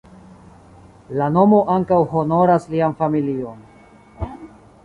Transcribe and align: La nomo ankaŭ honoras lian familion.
La 1.19 1.27
nomo 1.35 1.59
ankaŭ 1.75 1.99
honoras 2.13 2.67
lian 2.75 2.99
familion. 3.03 3.63